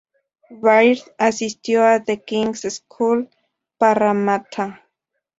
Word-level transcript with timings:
Baird 0.49 1.11
asistió 1.19 1.83
a 1.83 1.99
The 2.03 2.23
King's 2.23 2.61
School, 2.61 3.29
Parramatta. 3.77 4.81